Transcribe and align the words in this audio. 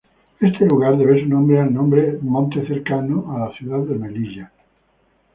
Este 0.39 0.65
lugar 0.65 0.97
debe 0.97 1.21
su 1.21 1.29
nombre 1.29 1.59
al 1.61 2.19
monte 2.23 2.65
cercano 2.65 3.35
a 3.37 3.47
la 3.49 3.55
ciudad 3.55 3.81
de 3.81 3.93
Melilla. 3.99 4.51